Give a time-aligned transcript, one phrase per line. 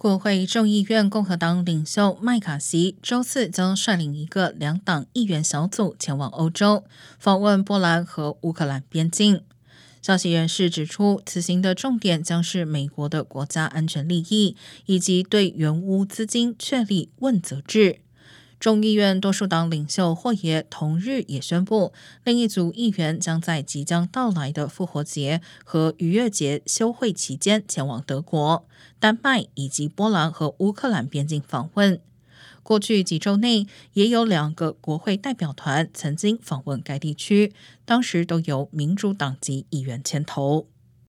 [0.00, 6.84] 国会众议院共和党领袖麦卡锡周四将率领一个两党议员小组前往欧洲，
[7.18, 9.42] 访问波兰和乌克兰边境。
[10.00, 17.98] 消息人士指出，此行的重点将是美国的国家安全利益，以及对援乌资金确立问责制。
[18.60, 28.66] 众议院多数党领袖霍耶同日也宣布，另一组议员将在即将到来的复活节和逾越节休会期间前往德国、
[28.98, 32.02] 丹麦以及波兰和乌克兰边境访问。
[32.62, 37.54] 过去几周内，也有两个国会代表团曾经访问该地区，
[37.86, 40.68] 当时都由民主党籍议员牵头。